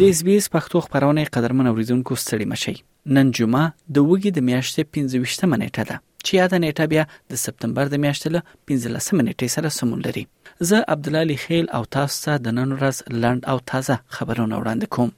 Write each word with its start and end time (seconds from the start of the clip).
د 0.00 0.10
اس 0.12 0.18
بي 0.26 0.34
اس 0.40 0.46
پښتو 0.54 0.76
خبرونه 0.84 1.22
قدرمن 1.36 1.66
اوریدونکو 1.70 2.12
ستړي 2.22 2.46
مشي 2.52 2.74
نن 3.16 3.26
جمعه 3.38 3.64
د 3.98 4.04
وګي 4.10 4.30
د 4.36 4.44
میاشتې 4.48 4.82
15 4.98 5.50
منېټه 5.54 5.82
ده 5.90 5.96
چې 6.24 6.32
یاده 6.40 6.58
نیټه 6.64 6.84
بیا 6.92 7.04
د 7.34 7.42
سپتمبر 7.44 7.84
د 7.94 8.02
میاشتې 8.04 8.28
له 8.34 8.40
15 8.72 9.16
منېټې 9.18 9.48
سره 9.58 9.68
سمون 9.78 9.98
لري 10.08 10.24
زه 10.72 10.78
عبد 10.96 11.06
الله 11.14 11.38
خیل 11.46 11.66
او 11.80 11.86
تاسو 11.98 12.16
ته 12.24 12.34
د 12.46 12.56
نن 12.60 12.68
ورځ 12.80 12.96
لاند 13.22 13.40
او 13.54 13.58
تازه 13.72 13.96
خبرونه 14.16 14.54
وړاندې 14.58 14.92
کوم 14.98 15.10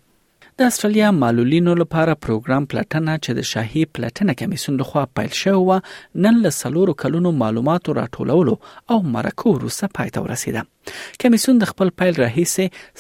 د 0.61 0.63
استرالیا 0.71 1.09
معلولینو 1.19 1.75
لپاره 1.83 2.15
پروګرام 2.25 2.65
پلټنه 2.73 3.13
چې 3.27 3.37
د 3.37 3.45
شاهي 3.51 3.85
پلټنه 3.99 4.35
کمیسون 4.41 4.75
لخوا 4.81 5.05
پیل 5.19 5.31
شوی 5.43 5.61
و 5.61 5.79
نن 6.27 6.41
له 6.47 6.51
سلورو 6.57 6.95
کلونو 7.03 7.33
معلوماتو 7.45 7.95
راټولولو 8.01 8.55
او 8.93 8.99
مرکو 9.17 9.55
روسه 9.65 9.89
پاتې 10.01 10.27
ورسیده 10.27 11.19
کمیسون 11.25 11.63
د 11.65 11.71
خپل 11.73 11.93
پیل 12.03 12.21
رئیس 12.25 12.55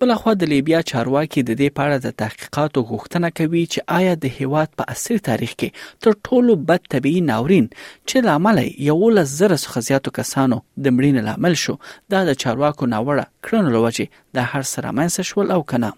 بلخوا 0.00 0.32
د 0.40 0.48
لیبیا 0.52 0.80
چارواکي 0.90 1.40
د 1.48 1.58
دې 1.60 1.68
په 1.76 1.80
اړه 1.86 1.96
د 2.00 2.08
تحقیقاتو 2.22 2.84
غوښتنه 2.90 3.28
کوي 3.38 3.62
چې 3.72 3.80
آیا 3.98 4.12
د 4.22 4.26
هیواد 4.38 4.68
په 4.78 4.82
اصلي 4.94 5.18
تاریخ 5.28 5.52
کې 5.60 5.74
تر 6.06 6.12
ټولو 6.28 6.52
بد 6.70 6.80
طبي 6.94 7.14
ناورین 7.32 7.66
چې 8.08 8.16
لامل 8.28 8.58
یو 8.88 9.00
لز 9.18 9.28
زره 9.42 9.58
خزياتو 9.74 10.14
کسانو 10.20 10.58
د 10.62 10.86
مړینې 10.96 11.22
لامل 11.28 11.54
شو 11.66 11.74
دا 12.12 12.20
د 12.32 12.40
چارواکو 12.44 12.90
ناوړه 12.96 13.24
کړنو 13.44 13.68
لوجه 13.76 14.06
د 14.38 14.50
هر 14.50 14.64
سره 14.74 14.88
منسه 14.98 15.20
شول 15.30 15.48
او 15.56 15.62
کنه 15.72 15.90